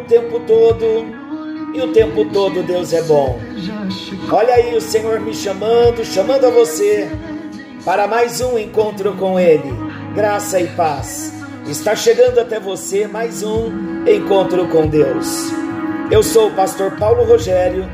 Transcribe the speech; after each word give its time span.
O 0.00 0.04
tempo 0.04 0.40
todo 0.40 0.84
e 1.74 1.80
o 1.82 1.92
tempo 1.92 2.24
todo 2.32 2.62
Deus 2.62 2.90
é 2.94 3.02
bom. 3.02 3.38
Olha 4.32 4.54
aí 4.54 4.74
o 4.74 4.80
Senhor 4.80 5.20
me 5.20 5.34
chamando, 5.34 6.02
chamando 6.06 6.46
a 6.46 6.50
você 6.50 7.06
para 7.84 8.08
mais 8.08 8.40
um 8.40 8.58
encontro 8.58 9.12
com 9.12 9.38
Ele. 9.38 9.70
Graça 10.14 10.58
e 10.58 10.68
paz. 10.68 11.34
Está 11.66 11.94
chegando 11.94 12.38
até 12.38 12.58
você 12.58 13.06
mais 13.06 13.42
um 13.42 14.06
encontro 14.08 14.66
com 14.68 14.86
Deus. 14.86 15.52
Eu 16.10 16.22
sou 16.22 16.48
o 16.48 16.54
pastor 16.54 16.92
Paulo 16.92 17.24
Rogério, 17.24 17.86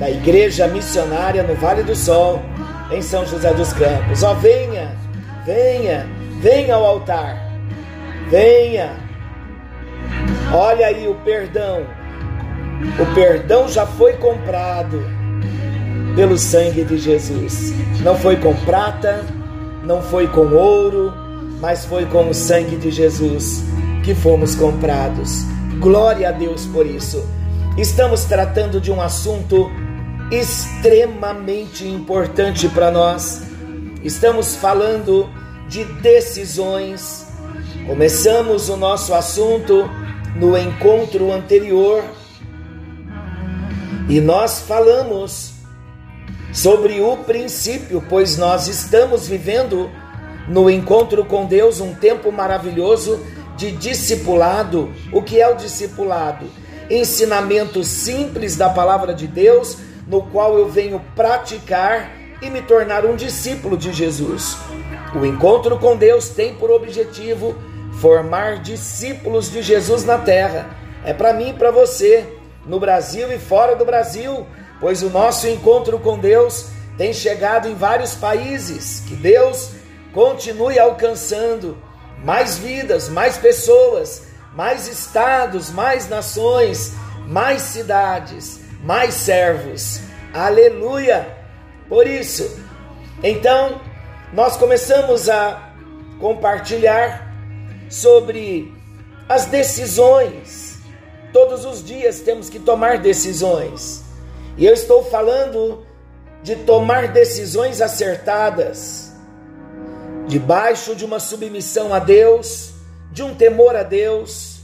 da 0.00 0.10
Igreja 0.10 0.66
Missionária 0.66 1.44
no 1.44 1.54
Vale 1.54 1.84
do 1.84 1.94
Sol, 1.94 2.42
em 2.90 3.00
São 3.00 3.24
José 3.24 3.54
dos 3.54 3.72
Campos. 3.72 4.24
Ó, 4.24 4.32
oh, 4.32 4.34
venha, 4.34 4.96
venha, 5.46 6.08
venha 6.40 6.74
ao 6.74 6.84
altar. 6.84 7.38
Venha. 8.28 8.99
Olha 10.52 10.86
aí 10.86 11.06
o 11.06 11.14
perdão. 11.16 11.86
O 12.98 13.14
perdão 13.14 13.68
já 13.68 13.86
foi 13.86 14.14
comprado 14.14 15.00
pelo 16.16 16.36
sangue 16.36 16.82
de 16.82 16.98
Jesus. 16.98 17.72
Não 18.02 18.16
foi 18.16 18.36
com 18.36 18.52
prata, 18.64 19.24
não 19.84 20.02
foi 20.02 20.26
com 20.26 20.52
ouro, 20.52 21.12
mas 21.60 21.84
foi 21.84 22.04
com 22.06 22.28
o 22.28 22.34
sangue 22.34 22.74
de 22.76 22.90
Jesus 22.90 23.62
que 24.02 24.12
fomos 24.12 24.56
comprados. 24.56 25.44
Glória 25.78 26.30
a 26.30 26.32
Deus 26.32 26.66
por 26.66 26.84
isso. 26.84 27.24
Estamos 27.78 28.24
tratando 28.24 28.80
de 28.80 28.90
um 28.90 29.00
assunto 29.00 29.70
extremamente 30.32 31.86
importante 31.86 32.68
para 32.68 32.90
nós. 32.90 33.42
Estamos 34.02 34.56
falando 34.56 35.30
de 35.68 35.84
decisões. 35.84 37.26
Começamos 37.86 38.68
o 38.68 38.76
nosso 38.76 39.14
assunto 39.14 39.88
no 40.36 40.56
encontro 40.56 41.32
anterior 41.32 42.02
e 44.08 44.20
nós 44.20 44.60
falamos 44.60 45.52
sobre 46.52 47.00
o 47.00 47.16
princípio, 47.18 48.02
pois 48.08 48.36
nós 48.36 48.66
estamos 48.66 49.28
vivendo 49.28 49.88
no 50.48 50.68
encontro 50.68 51.24
com 51.24 51.46
Deus 51.46 51.80
um 51.80 51.94
tempo 51.94 52.32
maravilhoso 52.32 53.24
de 53.56 53.70
discipulado. 53.70 54.92
O 55.12 55.22
que 55.22 55.40
é 55.40 55.48
o 55.48 55.54
discipulado? 55.54 56.46
Ensinamento 56.90 57.84
simples 57.84 58.56
da 58.56 58.68
palavra 58.68 59.14
de 59.14 59.28
Deus, 59.28 59.78
no 60.08 60.22
qual 60.22 60.58
eu 60.58 60.68
venho 60.68 61.00
praticar 61.14 62.10
e 62.42 62.50
me 62.50 62.62
tornar 62.62 63.04
um 63.04 63.14
discípulo 63.14 63.76
de 63.76 63.92
Jesus. 63.92 64.56
O 65.14 65.24
encontro 65.24 65.78
com 65.78 65.96
Deus 65.96 66.30
tem 66.30 66.54
por 66.54 66.70
objetivo 66.70 67.54
formar 68.00 68.60
discípulos 68.60 69.50
de 69.50 69.62
Jesus 69.62 70.04
na 70.04 70.18
terra. 70.18 70.70
É 71.04 71.12
para 71.12 71.34
mim 71.34 71.50
e 71.50 71.54
para 71.54 71.70
você, 71.70 72.26
no 72.64 72.80
Brasil 72.80 73.30
e 73.30 73.38
fora 73.38 73.76
do 73.76 73.84
Brasil, 73.84 74.46
pois 74.80 75.02
o 75.02 75.10
nosso 75.10 75.46
encontro 75.46 75.98
com 75.98 76.18
Deus 76.18 76.70
tem 76.96 77.12
chegado 77.12 77.68
em 77.68 77.74
vários 77.74 78.14
países. 78.14 79.00
Que 79.06 79.14
Deus 79.14 79.72
continue 80.12 80.78
alcançando 80.78 81.76
mais 82.24 82.58
vidas, 82.58 83.08
mais 83.08 83.36
pessoas, 83.36 84.28
mais 84.54 84.88
estados, 84.88 85.70
mais 85.70 86.08
nações, 86.08 86.94
mais 87.26 87.62
cidades, 87.62 88.60
mais 88.82 89.14
servos. 89.14 90.00
Aleluia! 90.32 91.36
Por 91.88 92.06
isso, 92.06 92.58
então, 93.22 93.80
nós 94.32 94.56
começamos 94.56 95.28
a 95.28 95.70
compartilhar 96.20 97.29
sobre 97.90 98.72
as 99.28 99.46
decisões. 99.46 100.78
Todos 101.32 101.64
os 101.64 101.84
dias 101.84 102.20
temos 102.20 102.48
que 102.48 102.58
tomar 102.58 102.98
decisões. 102.98 104.02
E 104.56 104.64
eu 104.64 104.72
estou 104.72 105.04
falando 105.04 105.84
de 106.42 106.56
tomar 106.56 107.08
decisões 107.08 107.80
acertadas, 107.80 109.12
debaixo 110.26 110.94
de 110.94 111.04
uma 111.04 111.20
submissão 111.20 111.92
a 111.92 111.98
Deus, 111.98 112.72
de 113.12 113.22
um 113.22 113.34
temor 113.34 113.76
a 113.76 113.82
Deus, 113.82 114.60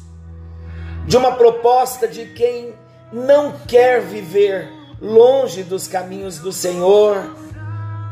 de 1.06 1.16
uma 1.16 1.32
proposta 1.32 2.08
de 2.08 2.26
quem 2.26 2.74
não 3.12 3.52
quer 3.66 4.00
viver 4.00 4.68
longe 5.00 5.62
dos 5.62 5.86
caminhos 5.86 6.38
do 6.38 6.52
Senhor, 6.52 7.36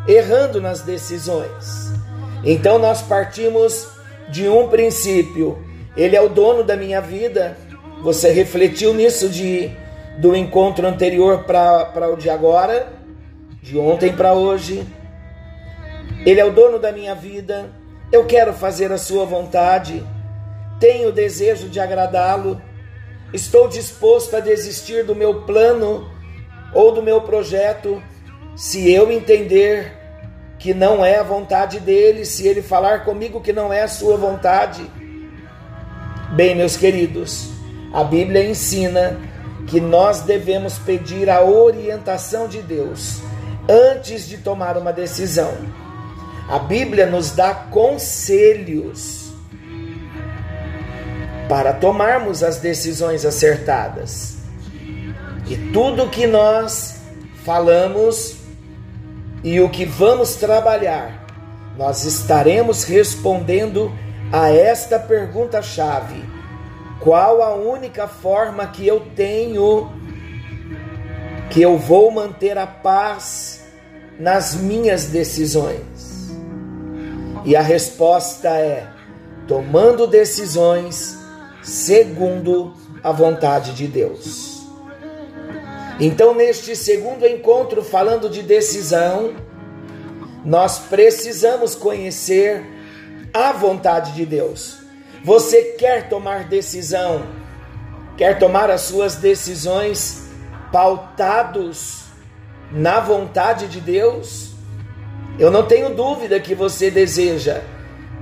errando 0.07 0.61
nas 0.61 0.83
decisões. 0.83 1.93
Então 2.45 2.79
nós 2.79 3.01
partimos 3.03 3.94
de 4.35 4.49
um 4.49 4.67
princípio. 4.67 5.65
Ele 5.97 6.17
é 6.17 6.21
o 6.21 6.29
dono 6.29 6.65
da 6.65 6.77
minha 6.77 7.01
vida. 7.01 7.57
Você 8.03 8.33
refletiu 8.33 8.93
nisso 8.93 9.29
de 9.29 9.71
do 10.19 10.35
encontro 10.35 10.87
anterior 10.87 11.45
para 11.45 12.13
o 12.13 12.17
de 12.17 12.29
agora, 12.29 12.93
de 13.63 13.79
ontem 13.79 14.13
para 14.13 14.33
hoje. 14.33 14.85
Ele 16.27 16.41
é 16.41 16.45
o 16.45 16.51
dono 16.51 16.81
da 16.81 16.91
minha 16.91 17.15
vida. 17.15 17.71
Eu 18.11 18.25
quero 18.25 18.53
fazer 18.53 18.91
a 18.91 18.99
sua 18.99 19.25
vontade. 19.25 20.05
Tenho 20.81 21.11
o 21.11 21.13
desejo 21.13 21.69
de 21.69 21.79
agradá-lo. 21.79 22.61
Estou 23.33 23.69
disposto 23.69 24.35
a 24.35 24.41
desistir 24.41 25.05
do 25.05 25.15
meu 25.15 25.43
plano 25.43 26.11
ou 26.73 26.91
do 26.91 27.03
meu 27.03 27.21
projeto 27.21 28.03
se 28.57 28.93
eu 28.93 29.13
entender 29.13 29.93
que 30.65 30.73
não 30.73 31.05
é 31.05 31.19
a 31.19 31.23
vontade 31.23 31.79
dele, 31.79 32.25
se 32.25 32.49
ele 32.49 32.63
falar 32.63 33.05
comigo 33.05 33.39
que 33.39 33.53
não 33.53 33.71
é 33.71 33.83
a 33.83 33.87
sua 33.87 34.17
vontade. 34.17 34.91
Bem, 36.35 36.55
meus 36.55 36.75
queridos, 36.75 37.51
a 37.93 38.03
Bíblia 38.03 38.49
ensina 38.49 39.21
que 39.67 39.79
nós 39.79 40.23
devemos 40.23 40.79
pedir 40.79 41.29
a 41.29 41.45
orientação 41.45 42.49
de 42.49 42.63
Deus 42.63 43.21
antes 43.69 44.27
de 44.27 44.39
tomar 44.39 44.79
uma 44.79 44.91
decisão. 44.91 45.53
A 46.49 46.59
Bíblia 46.59 47.05
nos 47.05 47.33
dá 47.33 47.53
conselhos 47.53 49.35
para 51.47 51.75
tomarmos 51.75 52.43
as 52.43 52.57
decisões 52.57 53.27
acertadas. 53.27 54.39
E 55.47 55.59
tudo 55.75 56.09
que 56.09 56.27
nós 56.27 57.03
falamos 57.45 58.44
e 59.45 59.61
o 59.61 59.69
que 59.69 59.85
vamos 59.85 60.35
trabalhar, 60.35 61.27
nós 61.77 62.05
estaremos 62.05 62.83
respondendo 62.83 63.93
a 64.33 64.51
esta 64.51 64.99
pergunta-chave 64.99 66.25
qual 67.05 67.43
a 67.43 67.55
única 67.55 68.09
forma 68.09 68.67
que 68.67 68.87
eu 68.87 69.01
tenho 69.15 69.93
que 71.51 71.61
eu 71.61 71.77
vou 71.77 72.11
manter 72.11 72.57
a 72.57 72.67
paz 72.67 73.63
nas 74.19 74.55
minhas 74.55 75.05
decisões? 75.07 76.33
E 77.45 77.55
a 77.55 77.61
resposta 77.61 78.49
é: 78.49 78.89
tomando 79.47 80.07
decisões 80.07 81.19
segundo 81.63 82.73
a 83.03 83.13
vontade 83.13 83.75
de 83.75 83.87
Deus. 83.87 84.54
Então, 86.01 86.35
neste 86.35 86.75
segundo 86.75 87.25
encontro, 87.27 87.83
falando 87.83 88.29
de 88.29 88.43
decisão, 88.43 89.35
nós 90.45 90.79
precisamos 90.79 91.75
conhecer 91.75 92.67
a 93.33 93.53
vontade 93.53 94.13
de 94.13 94.27
Deus. 94.27 94.79
Você 95.23 95.63
quer 95.79 96.09
tomar 96.09 96.49
decisão, 96.49 97.23
quer 98.17 98.39
tomar 98.39 98.71
as 98.71 98.83
suas 98.83 99.17
decisões 99.17 100.29
pautados 100.73 102.05
na 102.73 102.99
vontade 102.99 103.69
de 103.69 103.81
Deus? 103.81 104.53
Eu 105.39 105.51
não 105.51 105.65
tenho 105.67 105.95
dúvida 105.95 106.41
que 106.41 106.55
você 106.55 106.91
deseja 106.91 107.63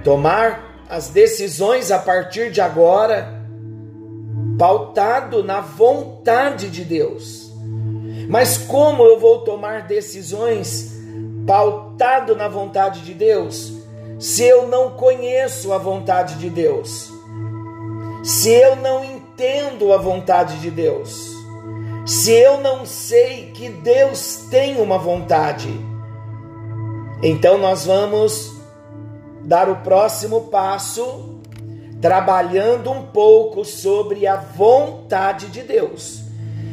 tomar 0.05 0.85
as 0.89 1.09
decisões 1.09 1.91
a 1.91 1.99
partir 1.99 2.51
de 2.51 2.61
agora 2.61 3.43
pautado 4.59 5.43
na 5.43 5.61
vontade 5.61 6.69
de 6.69 6.85
Deus. 6.85 7.52
Mas 8.33 8.57
como 8.57 9.05
eu 9.05 9.21
vou 9.21 9.43
tomar 9.45 9.83
decisões 9.87 10.91
pautado 11.47 12.35
na 12.35 12.49
vontade 12.49 13.03
de 13.03 13.15
Deus? 13.15 13.83
se 14.23 14.45
eu 14.45 14.69
não 14.69 14.91
conheço 14.91 15.73
a 15.73 15.79
vontade 15.79 16.37
de 16.37 16.49
Deus, 16.49 17.13
se 18.23 18.53
eu 18.53 18.77
não 18.77 19.03
entendo 19.03 19.93
a 19.93 19.97
vontade 19.97 20.61
de 20.61 20.71
Deus, 20.71 21.35
se 22.07 22.31
eu 22.31 22.61
não 22.61 22.87
sei 22.87 23.51
que 23.51 23.69
Deus 23.69 24.47
tem 24.49 24.81
uma 24.81 24.97
vontade, 24.97 25.69
então 27.21 27.59
nós 27.59 27.85
vamos 27.85 28.53
dar 29.43 29.69
o 29.69 29.83
próximo 29.83 30.43
passo 30.43 31.41
trabalhando 32.01 32.93
um 32.93 33.03
pouco 33.07 33.65
sobre 33.65 34.25
a 34.25 34.37
vontade 34.37 35.49
de 35.49 35.63
Deus. 35.63 36.22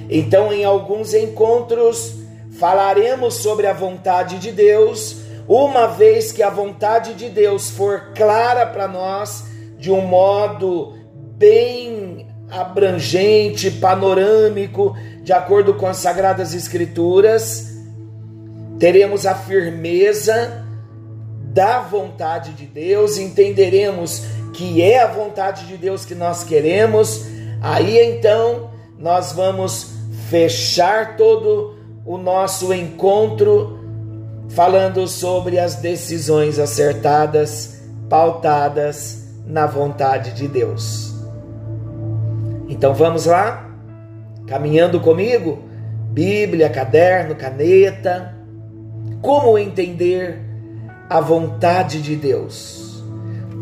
Então, 0.09 0.51
em 0.51 0.65
alguns 0.65 1.13
encontros, 1.13 2.15
falaremos 2.57 3.35
sobre 3.35 3.67
a 3.67 3.73
vontade 3.73 4.39
de 4.39 4.51
Deus. 4.51 5.17
Uma 5.47 5.87
vez 5.87 6.31
que 6.31 6.41
a 6.41 6.49
vontade 6.49 7.13
de 7.13 7.29
Deus 7.29 7.69
for 7.69 8.11
clara 8.15 8.65
para 8.65 8.87
nós, 8.87 9.43
de 9.77 9.91
um 9.91 10.01
modo 10.01 10.93
bem 11.13 12.27
abrangente, 12.49 13.69
panorâmico, 13.69 14.95
de 15.21 15.31
acordo 15.31 15.75
com 15.75 15.85
as 15.85 15.97
Sagradas 15.97 16.53
Escrituras, 16.53 17.69
teremos 18.79 19.25
a 19.25 19.35
firmeza 19.35 20.65
da 21.43 21.79
vontade 21.79 22.53
de 22.53 22.65
Deus, 22.65 23.17
entenderemos 23.17 24.23
que 24.53 24.81
é 24.81 25.01
a 25.01 25.07
vontade 25.07 25.67
de 25.67 25.77
Deus 25.77 26.05
que 26.05 26.15
nós 26.15 26.43
queremos, 26.43 27.25
aí 27.61 27.99
então 27.99 28.71
nós 28.97 29.31
vamos 29.31 29.98
fechar 30.29 31.17
todo 31.17 31.75
o 32.05 32.17
nosso 32.17 32.71
encontro 32.71 33.79
falando 34.49 35.07
sobre 35.07 35.59
as 35.59 35.75
decisões 35.75 36.59
acertadas, 36.59 37.81
pautadas 38.07 39.27
na 39.45 39.65
vontade 39.65 40.33
de 40.33 40.47
Deus. 40.47 41.13
Então 42.67 42.93
vamos 42.93 43.25
lá? 43.25 43.67
Caminhando 44.47 44.99
comigo? 44.99 45.63
Bíblia, 46.11 46.69
caderno, 46.69 47.35
caneta. 47.35 48.35
Como 49.21 49.57
entender 49.57 50.39
a 51.09 51.19
vontade 51.19 52.01
de 52.01 52.15
Deus? 52.15 53.03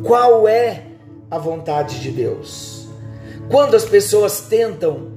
Qual 0.04 0.48
é 0.48 0.84
a 1.32 1.38
vontade 1.38 2.00
de 2.02 2.12
Deus? 2.12 2.88
Quando 3.50 3.76
as 3.76 3.86
pessoas 3.86 4.42
tentam 4.42 5.17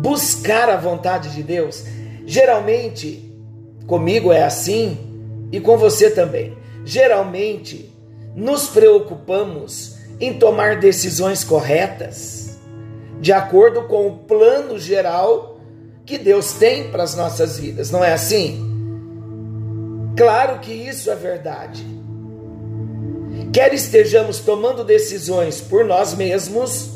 buscar 0.00 0.68
a 0.68 0.76
vontade 0.76 1.34
de 1.34 1.42
Deus, 1.42 1.84
geralmente 2.26 3.28
Comigo 3.88 4.30
é 4.30 4.44
assim 4.44 4.98
e 5.50 5.58
com 5.58 5.78
você 5.78 6.10
também. 6.10 6.54
Geralmente, 6.84 7.90
nos 8.36 8.68
preocupamos 8.68 9.96
em 10.20 10.34
tomar 10.34 10.78
decisões 10.78 11.42
corretas, 11.42 12.58
de 13.18 13.32
acordo 13.32 13.84
com 13.84 14.06
o 14.06 14.18
plano 14.18 14.78
geral 14.78 15.58
que 16.04 16.18
Deus 16.18 16.52
tem 16.52 16.90
para 16.90 17.02
as 17.02 17.16
nossas 17.16 17.58
vidas, 17.58 17.90
não 17.90 18.04
é 18.04 18.12
assim? 18.12 18.62
Claro 20.14 20.58
que 20.58 20.70
isso 20.70 21.10
é 21.10 21.14
verdade. 21.14 21.86
Quer 23.54 23.72
estejamos 23.72 24.40
tomando 24.40 24.84
decisões 24.84 25.62
por 25.62 25.82
nós 25.82 26.12
mesmos 26.14 26.90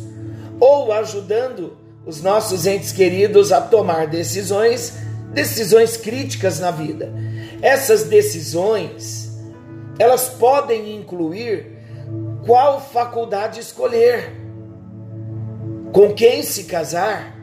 ou 0.61 0.93
ajudando 0.93 1.73
os 2.05 2.23
nossos 2.23 2.67
entes 2.67 2.93
queridos 2.93 3.53
a 3.53 3.61
tomar 3.61 4.07
decisões 4.07 4.95
decisões 5.33 5.97
críticas 5.97 6.61
na 6.61 6.71
vida. 6.71 7.13
Essas 7.61 8.05
decisões, 8.05 9.33
elas 9.99 10.29
podem 10.29 10.97
incluir 10.97 11.79
qual 12.47 12.81
faculdade 12.81 13.61
escolher, 13.61 14.33
com 15.93 16.13
quem 16.13 16.43
se 16.43 16.65
casar, 16.65 17.37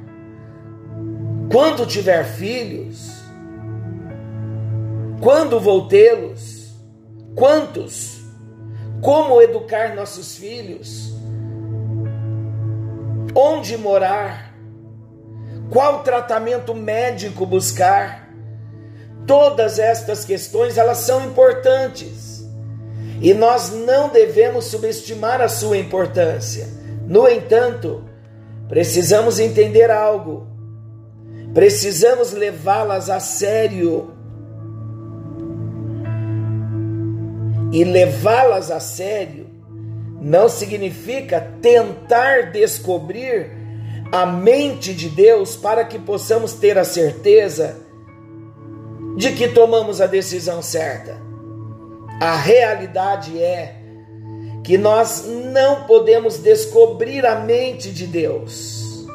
quando 1.51 1.85
tiver 1.85 2.23
filhos, 2.25 3.09
quando 5.21 5.59
vou 5.59 5.87
tê-los, 5.87 6.69
quantos, 7.35 8.19
como 9.01 9.41
educar 9.41 9.95
nossos 9.95 10.35
filhos, 10.35 11.13
onde 13.33 13.77
morar, 13.77 14.48
qual 15.69 16.03
tratamento 16.03 16.73
médico 16.73 17.45
buscar. 17.45 18.29
Todas 19.25 19.77
estas 19.77 20.25
questões 20.25 20.77
elas 20.77 20.99
são 20.99 21.23
importantes 21.23 22.47
e 23.21 23.33
nós 23.33 23.71
não 23.71 24.09
devemos 24.09 24.65
subestimar 24.65 25.41
a 25.41 25.47
sua 25.47 25.77
importância. 25.77 26.67
No 27.05 27.27
entanto, 27.27 28.03
precisamos 28.67 29.39
entender 29.39 29.91
algo. 29.91 30.47
Precisamos 31.53 32.31
levá-las 32.31 33.09
a 33.09 33.19
sério. 33.19 34.13
E 37.71 37.83
levá-las 37.83 38.71
a 38.71 38.79
sério 38.79 39.49
não 40.21 40.49
significa 40.49 41.39
tentar 41.61 42.51
descobrir 42.51 43.58
a 44.11 44.25
mente 44.25 44.93
de 44.93 45.09
Deus 45.09 45.55
para 45.55 45.85
que 45.85 45.99
possamos 45.99 46.53
ter 46.53 46.77
a 46.77 46.83
certeza 46.83 47.77
de 49.15 49.33
que 49.33 49.49
tomamos 49.49 50.01
a 50.01 50.07
decisão 50.07 50.61
certa. 50.61 51.21
A 52.19 52.35
realidade 52.35 53.41
é 53.41 53.75
que 54.63 54.77
nós 54.77 55.25
não 55.25 55.83
podemos 55.83 56.37
descobrir 56.39 57.25
a 57.25 57.39
mente 57.39 57.91
de 57.91 58.07
Deus. 58.07 59.07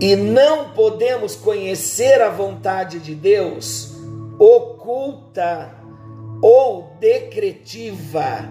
E 0.00 0.16
não 0.16 0.70
podemos 0.70 1.36
conhecer 1.36 2.22
a 2.22 2.30
vontade 2.30 2.98
de 2.98 3.14
Deus 3.14 3.94
oculta 4.38 5.74
ou 6.40 6.96
decretiva. 6.98 8.48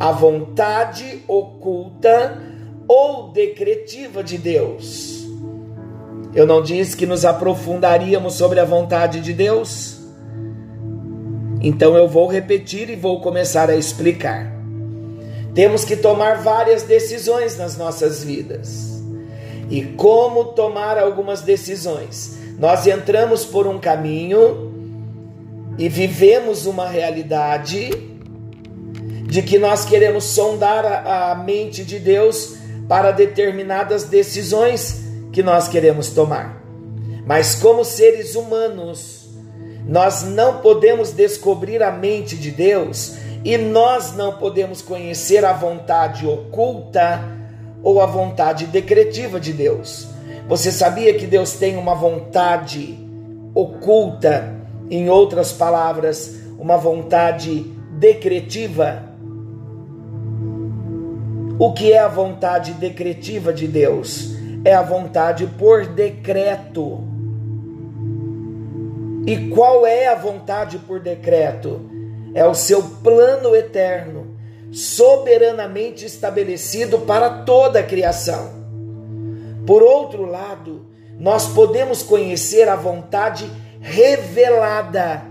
A 0.00 0.10
vontade 0.10 1.22
oculta 1.28 2.55
ou 2.88 3.32
decretiva 3.32 4.22
de 4.22 4.38
Deus. 4.38 5.26
Eu 6.34 6.46
não 6.46 6.62
disse 6.62 6.96
que 6.96 7.06
nos 7.06 7.24
aprofundaríamos 7.24 8.34
sobre 8.34 8.60
a 8.60 8.64
vontade 8.64 9.20
de 9.20 9.32
Deus? 9.32 9.98
Então 11.60 11.96
eu 11.96 12.06
vou 12.08 12.28
repetir 12.28 12.90
e 12.90 12.96
vou 12.96 13.20
começar 13.20 13.70
a 13.70 13.76
explicar. 13.76 14.52
Temos 15.54 15.84
que 15.84 15.96
tomar 15.96 16.42
várias 16.42 16.82
decisões 16.82 17.56
nas 17.56 17.76
nossas 17.78 18.22
vidas. 18.22 19.02
E 19.70 19.82
como 19.82 20.44
tomar 20.44 20.98
algumas 20.98 21.40
decisões? 21.40 22.36
Nós 22.58 22.86
entramos 22.86 23.44
por 23.44 23.66
um 23.66 23.78
caminho 23.78 24.72
e 25.78 25.88
vivemos 25.88 26.66
uma 26.66 26.86
realidade 26.86 27.90
de 29.26 29.42
que 29.42 29.58
nós 29.58 29.84
queremos 29.84 30.24
sondar 30.24 30.84
a, 30.84 31.34
mente 31.34 31.84
de 31.84 31.98
Deus 31.98 32.56
para 32.88 33.10
determinadas 33.10 34.04
decisões 34.04 35.04
que 35.32 35.42
nós 35.42 35.68
queremos 35.68 36.10
tomar. 36.10 36.62
Mas 37.26 37.56
como 37.56 37.84
seres 37.84 38.34
humanos, 38.34 39.28
nós 39.86 40.22
não 40.22 40.58
podemos 40.58 41.12
descobrir 41.12 41.82
a 41.82 41.90
mente 41.90 42.36
de 42.36 42.50
Deus 42.50 43.16
e 43.44 43.56
nós 43.56 44.14
não 44.14 44.32
podemos 44.32 44.82
conhecer 44.82 45.44
a 45.44 45.52
vontade 45.52 46.26
oculta 46.26 47.22
ou 47.82 48.00
a 48.00 48.06
vontade 48.06 48.66
decretiva 48.66 49.38
de 49.38 49.52
Deus. 49.52 50.08
Você 50.48 50.72
sabia 50.72 51.14
que 51.14 51.26
Deus 51.26 51.52
tem 51.54 51.76
uma 51.76 51.94
vontade 51.94 52.98
oculta, 53.54 54.54
em 54.90 55.08
outras 55.08 55.52
palavras, 55.52 56.36
uma 56.58 56.76
vontade 56.76 57.60
decretiva? 57.98 59.02
O 61.58 61.72
que 61.72 61.90
é 61.90 61.98
a 61.98 62.08
vontade 62.08 62.72
decretiva 62.72 63.50
de 63.50 63.66
Deus? 63.66 64.36
É 64.62 64.74
a 64.74 64.82
vontade 64.82 65.46
por 65.58 65.86
decreto. 65.86 67.02
E 69.26 69.48
qual 69.48 69.86
é 69.86 70.06
a 70.08 70.14
vontade 70.14 70.78
por 70.78 71.00
decreto? 71.00 71.80
É 72.34 72.44
o 72.44 72.54
seu 72.54 72.82
plano 72.82 73.56
eterno, 73.56 74.36
soberanamente 74.70 76.04
estabelecido 76.04 76.98
para 76.98 77.42
toda 77.44 77.80
a 77.80 77.82
criação. 77.82 78.50
Por 79.66 79.82
outro 79.82 80.26
lado, 80.26 80.84
nós 81.18 81.48
podemos 81.48 82.02
conhecer 82.02 82.68
a 82.68 82.76
vontade 82.76 83.50
revelada 83.80 85.22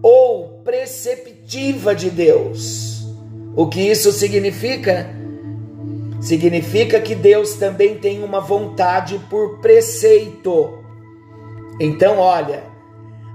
ou 0.00 0.60
preceptiva 0.62 1.96
de 1.96 2.10
Deus. 2.10 3.04
O 3.56 3.66
que 3.66 3.80
isso 3.80 4.12
significa? 4.12 5.23
Significa 6.24 6.98
que 7.00 7.14
Deus 7.14 7.52
também 7.54 7.98
tem 7.98 8.24
uma 8.24 8.40
vontade 8.40 9.20
por 9.28 9.58
preceito. 9.58 10.78
Então, 11.78 12.18
olha, 12.18 12.62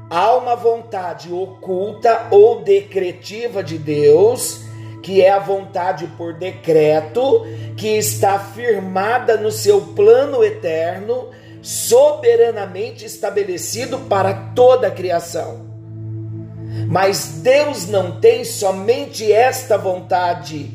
há 0.09 0.35
uma 0.35 0.55
vontade 0.55 1.31
oculta 1.31 2.27
ou 2.31 2.63
decretiva 2.63 3.63
de 3.63 3.77
Deus, 3.77 4.63
que 5.03 5.21
é 5.21 5.29
a 5.29 5.37
vontade 5.37 6.07
por 6.17 6.33
decreto, 6.33 7.45
que 7.77 7.89
está 7.89 8.39
firmada 8.39 9.37
no 9.37 9.51
seu 9.51 9.81
plano 9.81 10.43
eterno, 10.43 11.29
soberanamente 11.61 13.05
estabelecido 13.05 13.99
para 13.99 14.33
toda 14.55 14.87
a 14.87 14.91
criação. 14.91 15.69
Mas 16.87 17.39
Deus 17.43 17.87
não 17.87 18.19
tem 18.19 18.43
somente 18.43 19.31
esta 19.31 19.77
vontade 19.77 20.71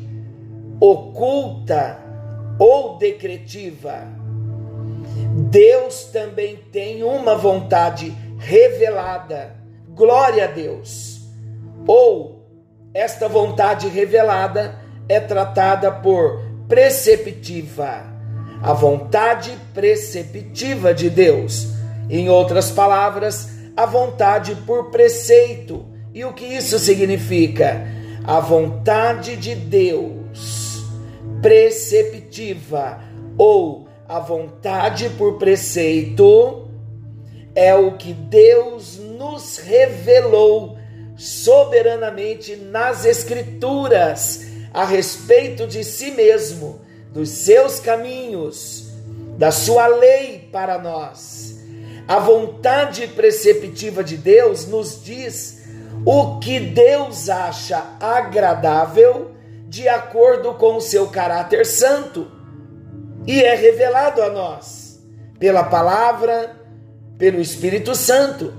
oculta 0.79 2.04
ou 2.57 2.97
decretiva. 2.97 4.07
Deus 5.49 6.05
também 6.05 6.57
tem 6.71 7.03
uma 7.03 7.35
vontade 7.35 8.15
revelada. 8.37 9.55
Glória 9.89 10.45
a 10.45 10.47
Deus. 10.47 11.21
Ou 11.87 12.45
esta 12.93 13.27
vontade 13.27 13.87
revelada 13.87 14.79
é 15.07 15.19
tratada 15.19 15.91
por 15.91 16.41
preceptiva. 16.67 18.13
a 18.63 18.73
vontade 18.73 19.55
preceptiva 19.73 20.93
de 20.93 21.09
Deus. 21.09 21.67
Em 22.09 22.29
outras 22.29 22.71
palavras, 22.71 23.49
a 23.75 23.85
vontade 23.85 24.55
por 24.65 24.89
preceito. 24.89 25.85
E 26.13 26.23
o 26.23 26.33
que 26.33 26.45
isso 26.45 26.79
significa? 26.79 27.85
A 28.23 28.39
vontade 28.39 29.35
de 29.35 29.53
Deus 29.53 30.64
preceptiva 31.45 33.03
ou 33.37 33.87
a 34.07 34.19
vontade 34.19 35.11
por 35.11 35.37
preceito 35.37 36.67
é 37.53 37.75
o 37.75 37.97
que 37.97 38.13
Deus 38.13 38.97
nos 38.97 39.59
revelou 39.59 40.75
soberanamente 41.15 42.55
nas 42.55 43.05
Escrituras 43.05 44.47
a 44.73 44.85
respeito 44.85 45.67
de 45.67 45.83
si 45.83 46.09
mesmo, 46.09 46.81
dos 47.13 47.29
seus 47.29 47.79
caminhos, 47.79 48.87
da 49.37 49.51
sua 49.51 49.85
lei 49.85 50.49
para 50.51 50.79
nós. 50.79 51.59
A 52.07 52.17
vontade 52.17 53.05
preceptiva 53.09 54.03
de 54.03 54.17
Deus 54.17 54.65
nos 54.65 55.03
diz 55.03 55.63
o 56.03 56.39
que 56.39 56.59
Deus 56.59 57.29
acha 57.29 57.85
agradável 57.99 59.34
de 59.75 59.89
acordo 59.89 60.53
com 60.53 60.77
o 60.77 60.81
seu 60.81 61.07
caráter 61.07 61.65
santo 61.65 62.31
e 63.27 63.43
é 63.43 63.55
revelado 63.55 64.21
a 64.23 64.29
nós 64.29 65.03
pela 65.37 65.65
palavra, 65.65 66.55
pelo 67.17 67.41
Espírito 67.41 67.93
Santo. 67.93 68.53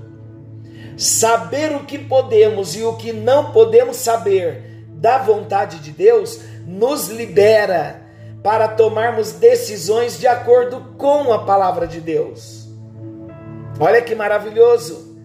Saber 0.95 1.75
o 1.75 1.85
que 1.85 1.97
podemos 1.97 2.75
e 2.75 2.83
o 2.83 2.95
que 2.97 3.11
não 3.11 3.51
podemos 3.51 3.97
saber 3.97 4.85
da 4.89 5.17
vontade 5.17 5.79
de 5.79 5.89
Deus 5.89 6.39
nos 6.67 7.07
libera 7.07 7.99
para 8.43 8.67
tomarmos 8.67 9.31
decisões 9.31 10.19
de 10.19 10.27
acordo 10.27 10.93
com 10.99 11.33
a 11.33 11.45
palavra 11.45 11.87
de 11.87 11.99
Deus. 11.99 12.67
Olha 13.79 14.03
que 14.03 14.13
maravilhoso! 14.13 15.17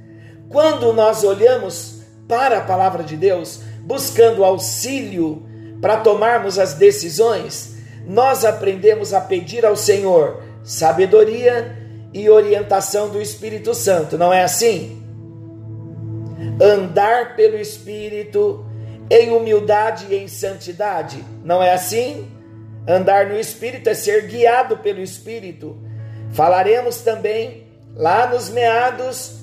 Quando 0.48 0.90
nós 0.94 1.22
olhamos 1.22 2.00
para 2.26 2.58
a 2.58 2.62
palavra 2.62 3.02
de 3.02 3.14
Deus, 3.14 3.60
buscando 3.84 4.42
auxílio 4.42 5.51
para 5.82 5.96
tomarmos 5.96 6.60
as 6.60 6.74
decisões, 6.74 7.74
nós 8.06 8.44
aprendemos 8.44 9.12
a 9.12 9.20
pedir 9.20 9.66
ao 9.66 9.76
Senhor 9.76 10.40
sabedoria 10.62 11.76
e 12.14 12.30
orientação 12.30 13.08
do 13.08 13.20
Espírito 13.20 13.74
Santo, 13.74 14.16
não 14.16 14.32
é 14.32 14.44
assim? 14.44 15.02
Andar 16.60 17.34
pelo 17.34 17.56
Espírito 17.56 18.64
em 19.10 19.32
humildade 19.32 20.06
e 20.08 20.14
em 20.14 20.28
santidade, 20.28 21.24
não 21.42 21.60
é 21.60 21.72
assim? 21.72 22.30
Andar 22.86 23.26
no 23.26 23.38
Espírito 23.38 23.88
é 23.88 23.94
ser 23.94 24.26
guiado 24.28 24.76
pelo 24.78 25.00
Espírito. 25.00 25.76
Falaremos 26.30 26.98
também 26.98 27.66
lá 27.94 28.28
nos 28.28 28.48
meados 28.48 29.40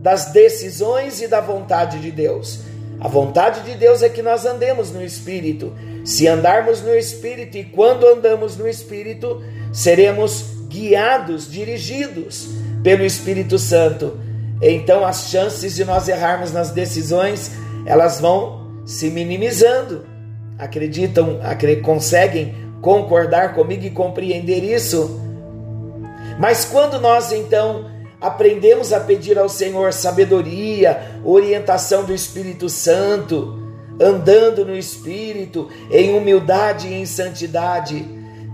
das 0.00 0.32
decisões 0.32 1.22
e 1.22 1.28
da 1.28 1.40
vontade 1.40 1.98
de 1.98 2.10
Deus. 2.10 2.60
A 3.00 3.06
vontade 3.06 3.62
de 3.62 3.74
Deus 3.76 4.02
é 4.02 4.08
que 4.08 4.22
nós 4.22 4.44
andemos 4.44 4.90
no 4.90 5.02
Espírito. 5.02 5.72
Se 6.04 6.26
andarmos 6.26 6.82
no 6.82 6.94
Espírito 6.94 7.56
e 7.56 7.64
quando 7.64 8.06
andamos 8.06 8.56
no 8.56 8.66
Espírito, 8.66 9.42
seremos 9.72 10.56
guiados, 10.68 11.50
dirigidos 11.50 12.48
pelo 12.82 13.04
Espírito 13.04 13.58
Santo. 13.58 14.18
Então 14.60 15.04
as 15.04 15.28
chances 15.28 15.76
de 15.76 15.84
nós 15.84 16.08
errarmos 16.08 16.52
nas 16.52 16.72
decisões, 16.72 17.52
elas 17.86 18.20
vão 18.20 18.82
se 18.84 19.10
minimizando. 19.10 20.04
Acreditam, 20.58 21.38
conseguem 21.82 22.54
concordar 22.82 23.54
comigo 23.54 23.84
e 23.84 23.90
compreender 23.90 24.64
isso? 24.64 25.20
Mas 26.40 26.64
quando 26.64 27.00
nós 27.00 27.30
então 27.30 27.86
aprendemos 28.20 28.92
a 28.92 29.00
pedir 29.00 29.38
ao 29.38 29.48
Senhor 29.48 29.92
sabedoria, 29.92 31.20
orientação 31.24 32.04
do 32.04 32.12
Espírito 32.12 32.68
Santo, 32.68 33.58
andando 34.00 34.64
no 34.64 34.76
Espírito, 34.76 35.68
em 35.90 36.16
humildade 36.16 36.88
e 36.88 36.94
em 36.94 37.06
santidade, 37.06 38.04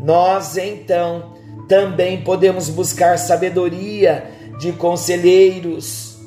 nós 0.02 0.56
então 0.56 1.34
também 1.68 2.22
podemos 2.22 2.68
buscar 2.68 3.18
sabedoria 3.18 4.30
de 4.58 4.72
conselheiros, 4.72 6.18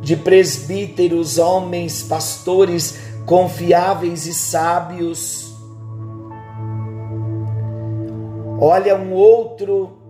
de 0.00 0.16
presbíteros, 0.16 1.38
homens, 1.38 2.02
pastores 2.02 2.98
confiáveis 3.24 4.26
e 4.26 4.34
sábios. 4.34 5.52
Olha 8.60 8.96
um 8.96 9.12
outro 9.12 10.01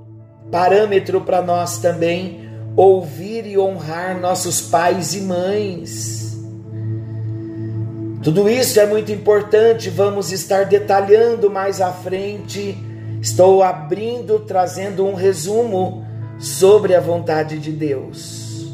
parâmetro 0.53 1.23
para 1.23 1.41
nós 1.41 1.79
também 1.79 2.47
ouvir 2.77 3.47
e 3.47 3.59
honrar 3.59 4.21
nossos 4.21 4.61
pais 4.61 5.15
e 5.15 5.23
mães. 5.23 6.39
Tudo 8.23 8.49
isso 8.49 8.79
é 8.79 8.87
muito 8.87 9.11
importante, 9.11 9.89
vamos 9.89 10.31
estar 10.31 10.67
detalhando 10.67 11.51
mais 11.51 11.81
à 11.81 11.91
frente. 11.91 12.77
Estou 13.21 13.63
abrindo, 13.63 14.41
trazendo 14.41 15.07
um 15.07 15.15
resumo 15.15 16.07
sobre 16.39 16.95
a 16.95 17.01
vontade 17.01 17.59
de 17.59 17.73
Deus. 17.73 18.67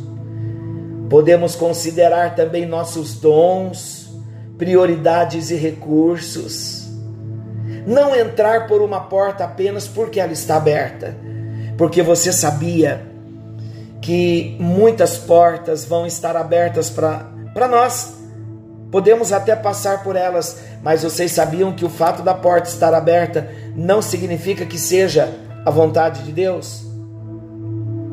Podemos 1.08 1.54
considerar 1.54 2.35
também 2.35 2.66
nossos 2.66 3.14
dons, 3.14 4.11
prioridades 4.58 5.50
e 5.50 5.54
recursos. 5.54 6.88
Não 7.87 8.14
entrar 8.14 8.66
por 8.66 8.82
uma 8.82 9.00
porta 9.00 9.44
apenas 9.44 9.87
porque 9.87 10.18
ela 10.18 10.32
está 10.32 10.56
aberta 10.56 11.28
porque 11.78 12.02
você 12.02 12.32
sabia 12.32 13.00
que 14.02 14.56
muitas 14.58 15.16
portas 15.16 15.85
vão 15.85 16.06
estar 16.06 16.37
abertas 16.37 16.90
para 16.90 17.68
nós. 17.70 18.14
Podemos 18.90 19.32
até 19.32 19.54
passar 19.54 20.02
por 20.02 20.16
elas, 20.16 20.58
mas 20.82 21.04
vocês 21.04 21.30
sabiam 21.30 21.73
que 21.73 21.85
o 21.85 21.90
fato 21.90 22.23
da 22.23 22.35
porta 22.35 22.68
estar 22.68 22.92
aberta 22.92 23.49
não 23.76 24.02
significa 24.02 24.66
que 24.66 24.78
seja 24.78 25.32
a 25.64 25.70
vontade 25.70 26.25
de 26.25 26.32
Deus? 26.32 26.82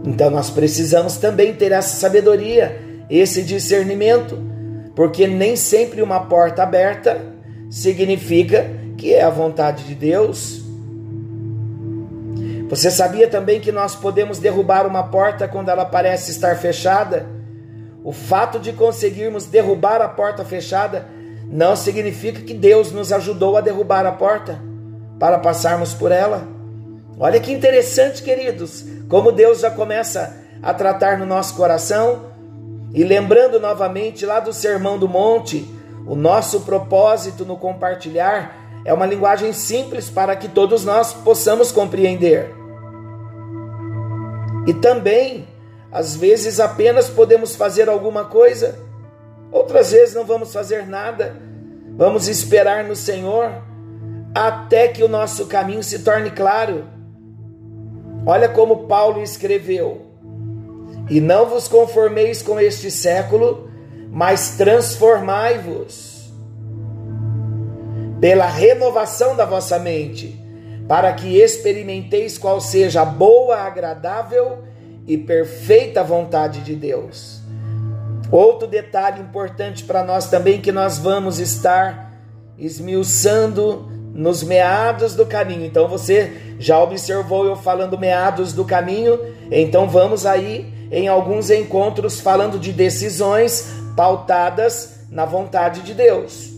Então 0.05 0.29
nós 0.29 0.51
precisamos 0.51 1.17
também 1.17 1.53
ter 1.53 1.71
essa 1.71 1.95
sabedoria, 1.95 2.79
esse 3.09 3.41
discernimento, 3.41 4.37
porque 4.95 5.25
nem 5.25 5.55
sempre 5.55 6.03
uma 6.03 6.19
porta 6.19 6.61
aberta 6.61 7.19
significa 7.69 8.69
que 8.97 9.13
é 9.13 9.23
a 9.23 9.29
vontade 9.29 9.85
de 9.85 9.95
Deus. 9.95 10.64
Você 12.69 12.89
sabia 12.89 13.27
também 13.27 13.59
que 13.59 13.71
nós 13.71 13.95
podemos 13.95 14.39
derrubar 14.39 14.87
uma 14.87 15.03
porta 15.03 15.47
quando 15.47 15.69
ela 15.69 15.85
parece 15.85 16.31
estar 16.31 16.55
fechada? 16.57 17.27
O 18.03 18.11
fato 18.11 18.59
de 18.59 18.73
conseguirmos 18.73 19.45
derrubar 19.45 20.01
a 20.01 20.07
porta 20.07 20.43
fechada 20.43 21.07
não 21.47 21.75
significa 21.75 22.41
que 22.41 22.53
Deus 22.53 22.91
nos 22.91 23.11
ajudou 23.13 23.55
a 23.55 23.61
derrubar 23.61 24.05
a 24.05 24.11
porta 24.11 24.59
para 25.19 25.37
passarmos 25.37 25.93
por 25.93 26.11
ela. 26.11 26.47
Olha 27.19 27.39
que 27.39 27.51
interessante, 27.51 28.23
queridos, 28.23 28.83
como 29.07 29.31
Deus 29.31 29.59
já 29.59 29.69
começa 29.69 30.35
a 30.61 30.73
tratar 30.73 31.19
no 31.19 31.25
nosso 31.25 31.55
coração. 31.55 32.33
E 32.93 33.03
lembrando 33.03 33.59
novamente 33.59 34.25
lá 34.25 34.39
do 34.39 34.51
Sermão 34.51 34.97
do 34.97 35.07
Monte, 35.07 35.69
o 36.07 36.15
nosso 36.15 36.61
propósito 36.61 37.45
no 37.45 37.57
compartilhar 37.57 38.64
é 38.85 38.93
uma 38.93 39.07
linguagem 39.07 39.51
simples 39.51 40.11
para 40.11 40.35
que 40.35 40.47
todos 40.47 40.85
nós 40.85 41.11
possamos 41.11 41.71
compreender. 41.71 42.53
E 44.67 44.73
também, 44.75 45.47
às 45.91 46.15
vezes, 46.15 46.59
apenas 46.59 47.09
podemos 47.09 47.55
fazer 47.55 47.89
alguma 47.89 48.25
coisa, 48.25 48.77
outras 49.51 49.91
vezes 49.91 50.13
não 50.13 50.23
vamos 50.23 50.53
fazer 50.53 50.85
nada. 50.85 51.35
Vamos 51.97 52.27
esperar 52.27 52.83
no 52.83 52.95
Senhor 52.95 53.51
até 54.35 54.87
que 54.87 55.03
o 55.03 55.07
nosso 55.07 55.47
caminho 55.47 55.81
se 55.81 55.99
torne 55.99 56.29
claro. 56.29 56.85
Olha 58.23 58.47
como 58.47 58.85
Paulo 58.85 59.19
escreveu: 59.23 60.05
E 61.09 61.19
não 61.19 61.47
vos 61.47 61.67
conformeis 61.67 62.43
com 62.43 62.59
este 62.59 62.91
século, 62.91 63.67
mas 64.11 64.57
transformai-vos 64.57 66.14
pela 68.25 68.47
renovação 68.47 69.35
da 69.35 69.45
vossa 69.45 69.77
mente, 69.77 70.35
para 70.87 71.13
que 71.13 71.39
experimenteis 71.39 72.39
qual 72.39 72.59
seja 72.59 73.03
a 73.03 73.05
boa, 73.05 73.57
agradável 73.57 74.63
e 75.05 75.15
perfeita 75.15 76.03
vontade 76.03 76.61
de 76.61 76.75
Deus. 76.75 77.39
Outro 78.31 78.67
detalhe 78.67 79.21
importante 79.21 79.83
para 79.83 80.03
nós 80.03 80.27
também 80.27 80.59
que 80.59 80.71
nós 80.71 80.97
vamos 80.97 81.39
estar 81.39 82.19
esmiuçando 82.57 83.91
nos 84.11 84.41
meados 84.41 85.13
do 85.13 85.27
caminho. 85.27 85.63
Então 85.63 85.87
você 85.87 86.55
já 86.57 86.81
observou 86.81 87.45
eu 87.45 87.55
falando 87.55 87.95
meados 87.95 88.53
do 88.53 88.65
caminho, 88.65 89.19
então 89.51 89.87
vamos 89.87 90.25
aí 90.25 90.73
em 90.91 91.07
alguns 91.07 91.51
encontros 91.51 92.19
falando 92.19 92.57
de 92.57 92.73
decisões 92.73 93.71
pautadas 93.95 95.01
na 95.11 95.25
vontade 95.25 95.81
de 95.81 95.93
Deus. 95.93 96.54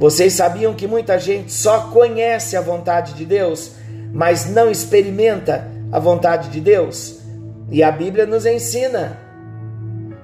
Vocês 0.00 0.32
sabiam 0.32 0.72
que 0.72 0.86
muita 0.86 1.18
gente 1.18 1.52
só 1.52 1.90
conhece 1.90 2.56
a 2.56 2.62
vontade 2.62 3.12
de 3.12 3.26
Deus, 3.26 3.72
mas 4.10 4.46
não 4.46 4.70
experimenta 4.70 5.70
a 5.92 5.98
vontade 5.98 6.48
de 6.48 6.58
Deus? 6.58 7.18
E 7.70 7.82
a 7.82 7.92
Bíblia 7.92 8.24
nos 8.24 8.46
ensina 8.46 9.18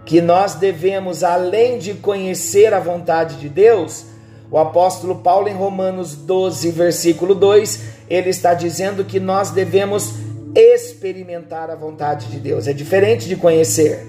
que 0.06 0.22
nós 0.22 0.54
devemos, 0.54 1.22
além 1.22 1.78
de 1.78 1.92
conhecer 1.92 2.72
a 2.72 2.80
vontade 2.80 3.36
de 3.36 3.50
Deus, 3.50 4.06
o 4.50 4.56
apóstolo 4.56 5.16
Paulo, 5.16 5.46
em 5.46 5.54
Romanos 5.54 6.14
12, 6.14 6.70
versículo 6.70 7.34
2, 7.34 7.82
ele 8.08 8.30
está 8.30 8.54
dizendo 8.54 9.04
que 9.04 9.20
nós 9.20 9.50
devemos 9.50 10.14
experimentar 10.54 11.68
a 11.68 11.74
vontade 11.74 12.28
de 12.28 12.38
Deus. 12.38 12.66
É 12.66 12.72
diferente 12.72 13.28
de 13.28 13.36
conhecer. 13.36 14.06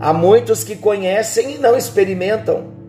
Há 0.00 0.12
muitos 0.12 0.64
que 0.64 0.74
conhecem 0.74 1.54
e 1.54 1.58
não 1.58 1.76
experimentam. 1.76 2.83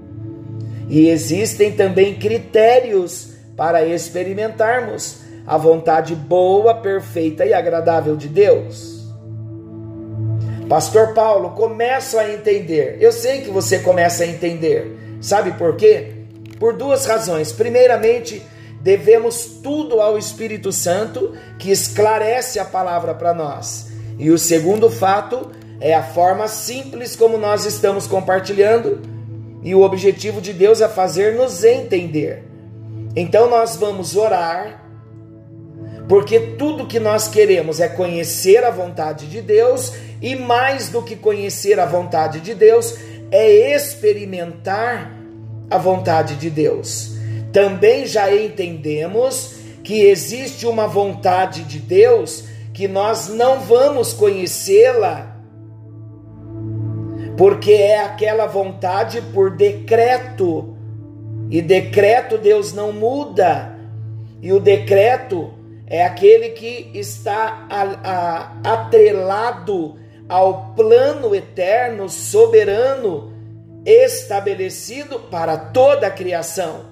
E 0.90 1.10
existem 1.10 1.72
também 1.72 2.16
critérios 2.16 3.30
para 3.56 3.86
experimentarmos 3.86 5.18
a 5.46 5.58
vontade 5.58 6.16
boa, 6.16 6.76
perfeita 6.76 7.46
e 7.46 7.54
agradável 7.54 8.16
de 8.16 8.28
Deus. 8.28 8.96
Pastor 10.68 11.14
Paulo, 11.14 11.52
começo 11.52 12.18
a 12.18 12.30
entender. 12.32 12.98
Eu 13.00 13.12
sei 13.12 13.42
que 13.42 13.52
você 13.52 13.80
começa 13.80 14.24
a 14.24 14.28
entender. 14.28 14.98
Sabe 15.22 15.52
por 15.54 15.76
quê? 15.76 16.12
Por 16.60 16.76
duas 16.76 17.06
razões. 17.06 17.52
Primeiramente, 17.52 18.42
devemos 18.82 19.46
tudo 19.62 20.02
ao 20.02 20.18
Espírito 20.18 20.72
Santo 20.72 21.34
que 21.60 21.72
esclarece 21.72 22.58
a 22.58 22.66
palavra 22.66 23.14
para 23.14 23.34
nós. 23.34 23.90
E 24.18 24.32
o 24.32 24.38
segundo 24.40 24.90
fato 24.90 25.52
é 25.80 25.94
a 25.94 26.02
forma 26.02 26.48
simples 26.48 27.16
como 27.16 27.38
nós 27.38 27.66
estamos 27.66 28.08
compartilhando, 28.08 29.02
e 29.66 29.74
o 29.74 29.82
objetivo 29.82 30.40
de 30.40 30.54
Deus 30.54 30.80
é 30.80 30.88
fazer 30.88 31.34
nos 31.34 31.64
entender. 31.64 32.44
Então 33.16 33.50
nós 33.50 33.76
vamos 33.76 34.16
orar, 34.16 34.86
porque 36.08 36.40
tudo 36.40 36.86
que 36.86 37.00
nós 37.00 37.28
queremos 37.28 37.80
é 37.80 37.88
conhecer 37.88 38.64
a 38.64 38.70
vontade 38.70 39.26
de 39.26 39.42
Deus, 39.42 39.92
e 40.22 40.36
mais 40.36 40.90
do 40.90 41.02
que 41.02 41.16
conhecer 41.16 41.80
a 41.80 41.86
vontade 41.88 42.42
de 42.42 42.54
Deus, 42.54 42.96
é 43.32 43.76
experimentar 43.76 45.12
a 45.72 45.80
vontade 45.80 46.36
de 46.36 46.52
Deus. 46.52 47.16
Também 47.52 48.06
já 48.06 48.34
entendemos 48.34 49.56
que 49.84 50.02
existe 50.02 50.68
uma 50.68 50.88
vontade 50.88 51.64
de 51.64 51.80
Deus 51.80 52.44
que 52.72 52.88
nós 52.88 53.30
não 53.30 53.62
vamos 53.62 54.14
conhecê-la 54.14 55.35
porque 57.38 57.74
é 57.74 58.00
aquela 58.00 58.46
vontade 58.46 59.22
por 59.22 59.52
decreto. 59.52 60.76
E 61.50 61.62
decreto 61.62 62.38
Deus 62.38 62.74
não 62.74 62.92
muda. 62.92 63.76
E 64.42 64.54
o 64.54 64.60
decreto 64.60 65.54
é 65.88 66.04
aquele 66.04 66.50
que 66.50 66.92
está 66.94 67.68
a, 67.70 67.82
a, 68.64 68.74
atrelado 68.74 69.96
ao 70.28 70.74
plano 70.76 71.36
eterno, 71.36 72.10
soberano, 72.10 73.34
estabelecido 73.86 75.20
para 75.20 75.58
toda 75.58 76.08
a 76.08 76.12
criação. 76.12 76.86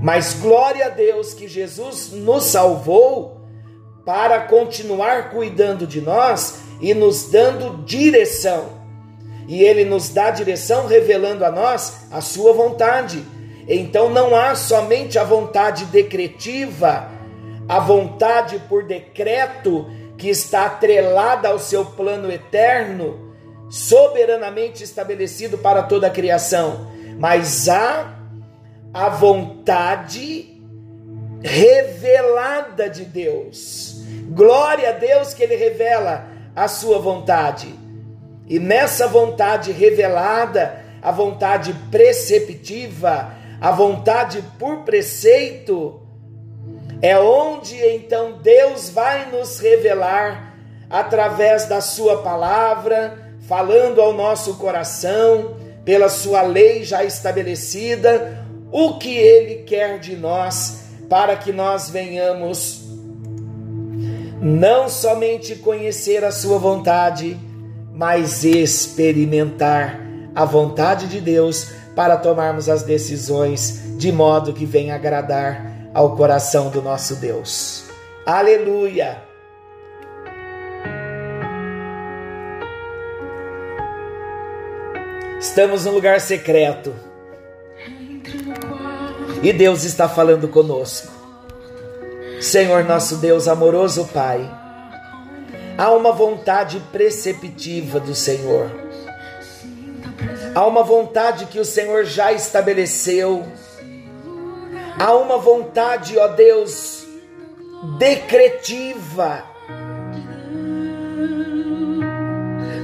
Mas 0.00 0.34
glória 0.34 0.86
a 0.86 0.88
Deus 0.88 1.34
que 1.34 1.46
Jesus 1.46 2.10
nos 2.12 2.44
salvou 2.44 3.42
para 4.04 4.40
continuar 4.40 5.30
cuidando 5.30 5.86
de 5.86 6.00
nós 6.00 6.62
e 6.80 6.94
nos 6.94 7.30
dando 7.30 7.84
direção 7.84 8.81
e 9.48 9.62
ele 9.62 9.84
nos 9.84 10.08
dá 10.08 10.30
direção 10.30 10.86
revelando 10.86 11.44
a 11.44 11.50
nós 11.50 12.06
a 12.10 12.20
sua 12.20 12.52
vontade. 12.52 13.22
Então 13.66 14.10
não 14.10 14.34
há 14.34 14.54
somente 14.54 15.18
a 15.18 15.24
vontade 15.24 15.84
decretiva, 15.86 17.08
a 17.68 17.78
vontade 17.78 18.60
por 18.68 18.84
decreto 18.84 19.86
que 20.16 20.28
está 20.28 20.66
atrelada 20.66 21.48
ao 21.48 21.58
seu 21.58 21.84
plano 21.84 22.30
eterno, 22.30 23.32
soberanamente 23.70 24.84
estabelecido 24.84 25.58
para 25.58 25.82
toda 25.82 26.06
a 26.06 26.10
criação, 26.10 26.90
mas 27.18 27.68
há 27.68 28.18
a 28.92 29.08
vontade 29.08 30.60
revelada 31.42 32.88
de 32.88 33.04
Deus. 33.04 34.02
Glória 34.28 34.90
a 34.90 34.92
Deus 34.92 35.34
que 35.34 35.42
ele 35.42 35.56
revela 35.56 36.26
a 36.54 36.68
sua 36.68 36.98
vontade. 36.98 37.74
E 38.48 38.58
nessa 38.58 39.06
vontade 39.06 39.72
revelada, 39.72 40.82
a 41.00 41.10
vontade 41.10 41.72
preceptiva, 41.90 43.32
a 43.60 43.70
vontade 43.70 44.42
por 44.58 44.78
preceito, 44.78 46.00
é 47.00 47.18
onde 47.18 47.76
então 47.76 48.38
Deus 48.42 48.88
vai 48.90 49.30
nos 49.30 49.58
revelar 49.58 50.56
através 50.88 51.66
da 51.66 51.80
Sua 51.80 52.22
palavra, 52.22 53.34
falando 53.48 54.00
ao 54.00 54.12
nosso 54.12 54.54
coração, 54.54 55.56
pela 55.84 56.08
Sua 56.08 56.42
lei 56.42 56.84
já 56.84 57.02
estabelecida, 57.02 58.44
o 58.70 58.98
que 58.98 59.16
Ele 59.16 59.64
quer 59.64 59.98
de 59.98 60.16
nós, 60.16 60.84
para 61.08 61.36
que 61.36 61.52
nós 61.52 61.90
venhamos 61.90 62.82
não 64.40 64.88
somente 64.88 65.56
conhecer 65.56 66.24
a 66.24 66.30
Sua 66.30 66.58
vontade, 66.58 67.38
mas 67.92 68.42
experimentar 68.42 70.00
a 70.34 70.44
vontade 70.44 71.06
de 71.08 71.20
Deus 71.20 71.72
para 71.94 72.16
tomarmos 72.16 72.68
as 72.68 72.82
decisões 72.82 73.82
de 73.98 74.10
modo 74.10 74.52
que 74.52 74.64
venha 74.64 74.94
agradar 74.94 75.90
ao 75.92 76.16
coração 76.16 76.70
do 76.70 76.80
nosso 76.80 77.16
Deus. 77.16 77.84
Aleluia! 78.24 79.18
Estamos 85.38 85.84
num 85.84 85.92
lugar 85.92 86.20
secreto. 86.20 86.94
E 89.42 89.52
Deus 89.52 89.82
está 89.82 90.08
falando 90.08 90.48
conosco. 90.48 91.12
Senhor 92.40 92.84
nosso 92.84 93.16
Deus 93.16 93.48
amoroso 93.48 94.08
Pai, 94.14 94.48
Há 95.76 95.90
uma 95.90 96.12
vontade 96.12 96.80
preceptiva 96.92 97.98
do 97.98 98.14
Senhor. 98.14 98.70
Há 100.54 100.66
uma 100.66 100.82
vontade 100.82 101.46
que 101.46 101.58
o 101.58 101.64
Senhor 101.64 102.04
já 102.04 102.32
estabeleceu. 102.32 103.46
Há 104.98 105.14
uma 105.14 105.38
vontade, 105.38 106.18
ó 106.18 106.28
Deus, 106.28 107.06
decretiva. 107.98 109.44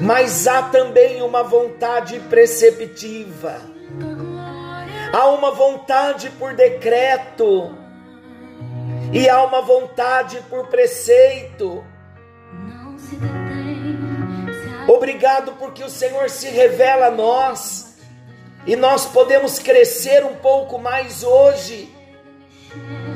Mas 0.00 0.46
há 0.46 0.62
também 0.62 1.20
uma 1.20 1.42
vontade 1.42 2.18
preceptiva. 2.30 3.60
Há 5.12 5.26
uma 5.28 5.50
vontade 5.50 6.30
por 6.30 6.54
decreto. 6.54 7.74
E 9.12 9.28
há 9.28 9.42
uma 9.42 9.60
vontade 9.60 10.42
por 10.48 10.66
preceito. 10.68 11.84
Obrigado 14.98 15.52
porque 15.60 15.84
o 15.84 15.88
Senhor 15.88 16.28
se 16.28 16.48
revela 16.48 17.06
a 17.06 17.10
nós 17.12 17.94
e 18.66 18.74
nós 18.74 19.06
podemos 19.06 19.60
crescer 19.60 20.24
um 20.24 20.34
pouco 20.34 20.76
mais 20.76 21.22
hoje. 21.22 21.88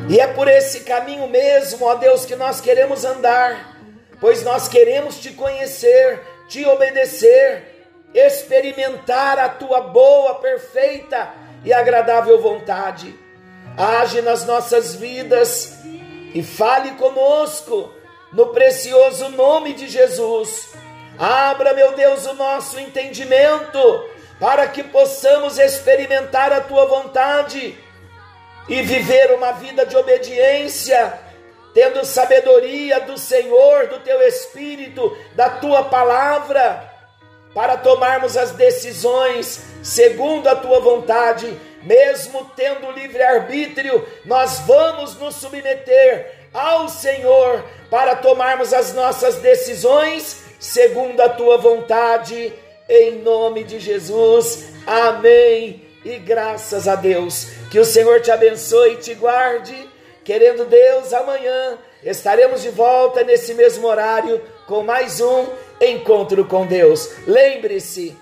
E 0.09 0.21
é 0.21 0.29
por 0.29 0.47
esse 0.47 0.83
caminho 0.83 1.27
mesmo, 1.27 1.85
ó 1.85 1.97
Deus, 1.97 2.25
que 2.25 2.37
nós 2.37 2.61
queremos 2.61 3.05
andar, 3.05 3.77
pois 4.21 4.45
nós 4.45 4.69
queremos 4.69 5.19
te 5.19 5.33
conhecer, 5.33 6.23
te 6.47 6.65
obedecer, 6.65 7.89
experimentar 8.15 9.41
a 9.41 9.49
tua 9.49 9.81
boa, 9.81 10.37
perfeita 10.37 11.35
e 11.65 11.73
agradável 11.73 12.41
vontade. 12.41 13.13
Age 13.77 14.23
nas 14.23 14.47
nossas 14.47 14.95
vidas 14.95 15.79
e 16.33 16.45
fale 16.45 16.93
conosco 16.93 17.93
no 18.33 18.53
precioso 18.53 19.31
nome 19.31 19.73
de 19.75 19.89
Jesus. 19.89 20.72
Abra, 21.23 21.73
meu 21.73 21.93
Deus, 21.93 22.27
o 22.27 22.35
nosso 22.35 22.81
entendimento 22.81 24.11
para 24.41 24.67
que 24.67 24.83
possamos 24.83 25.57
experimentar 25.57 26.53
a 26.53 26.61
tua 26.61 26.85
vontade 26.87 27.79
e 28.69 28.83
viver 28.83 29.33
uma 29.33 29.53
vida 29.53 29.87
de 29.87 29.97
obediência, 29.97 31.17
tendo 31.73 32.05
sabedoria 32.05 33.03
do 33.03 33.17
Senhor, 33.17 33.87
do 33.87 34.01
teu 34.01 34.21
Espírito, 34.21 35.17
da 35.37 35.49
tua 35.49 35.85
palavra, 35.85 36.91
para 37.55 37.77
tomarmos 37.77 38.37
as 38.37 38.51
decisões 38.51 39.63
segundo 39.81 40.49
a 40.49 40.57
tua 40.57 40.81
vontade, 40.81 41.57
mesmo 41.85 42.51
tendo 42.57 42.91
livre-arbítrio, 42.91 44.05
nós 44.25 44.59
vamos 44.67 45.15
nos 45.15 45.37
submeter 45.37 46.42
ao 46.53 46.89
Senhor 46.89 47.65
para 47.91 48.17
tomarmos 48.17 48.73
as 48.73 48.95
nossas 48.95 49.37
decisões 49.37 50.43
segundo 50.63 51.21
a 51.21 51.29
tua 51.29 51.59
vontade, 51.59 52.53
em 52.89 53.19
nome 53.19 53.65
de 53.65 53.81
Jesus. 53.81 54.67
Amém 54.87 55.85
e 56.05 56.19
graças 56.19 56.87
a 56.87 56.95
Deus. 56.95 57.49
Que 57.71 57.81
o 57.81 57.85
Senhor 57.85 58.21
te 58.21 58.31
abençoe 58.31 58.95
e 58.95 58.97
te 58.97 59.15
guarde. 59.15 59.91
Querendo 60.25 60.65
Deus, 60.65 61.13
amanhã 61.13 61.79
estaremos 62.05 62.63
de 62.63 62.71
volta 62.71 63.25
nesse 63.25 63.55
mesmo 63.55 63.89
horário 63.89 64.41
com 64.69 64.85
mais 64.85 65.21
um 65.21 65.47
encontro 65.81 66.45
com 66.45 66.65
Deus. 66.65 67.11
Lembre-se, 67.27 68.17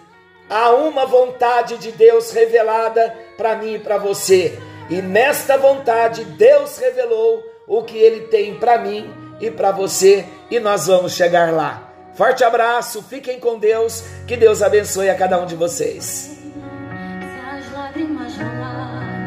há 0.48 0.70
uma 0.72 1.04
vontade 1.04 1.76
de 1.76 1.92
Deus 1.92 2.32
revelada 2.32 3.14
para 3.36 3.56
mim 3.56 3.74
e 3.74 3.78
para 3.78 3.98
você. 3.98 4.58
E 4.88 5.02
nesta 5.02 5.58
vontade, 5.58 6.24
Deus 6.24 6.78
revelou 6.78 7.49
o 7.70 7.84
que 7.84 7.96
ele 7.96 8.22
tem 8.22 8.56
para 8.56 8.78
mim 8.78 9.08
e 9.40 9.48
para 9.48 9.70
você, 9.70 10.26
e 10.50 10.58
nós 10.58 10.88
vamos 10.88 11.12
chegar 11.12 11.52
lá. 11.52 11.88
Forte 12.14 12.42
abraço, 12.42 13.00
fiquem 13.00 13.38
com 13.38 13.60
Deus, 13.60 14.02
que 14.26 14.36
Deus 14.36 14.60
abençoe 14.60 15.08
a 15.08 15.14
cada 15.14 15.40
um 15.40 15.46
de 15.46 15.54
vocês. 15.54 16.36